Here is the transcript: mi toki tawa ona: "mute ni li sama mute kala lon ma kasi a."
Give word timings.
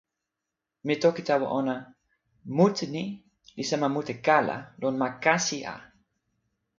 mi 0.85 0.93
toki 1.03 1.21
tawa 1.27 1.47
ona: 1.59 1.75
"mute 2.57 2.85
ni 2.93 3.03
li 3.55 3.63
sama 3.69 3.87
mute 3.95 4.13
kala 4.25 4.55
lon 4.81 4.95
ma 5.01 5.07
kasi 5.23 5.57
a." 5.73 5.75